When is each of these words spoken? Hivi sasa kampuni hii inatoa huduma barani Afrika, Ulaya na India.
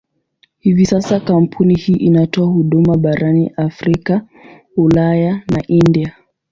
Hivi 0.59 0.85
sasa 0.85 1.19
kampuni 1.19 1.75
hii 1.75 1.93
inatoa 1.93 2.47
huduma 2.47 2.97
barani 2.97 3.49
Afrika, 3.57 4.21
Ulaya 4.77 5.43
na 5.51 5.67
India. 5.67 6.15